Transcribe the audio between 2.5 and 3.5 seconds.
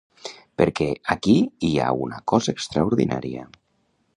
extraordinària!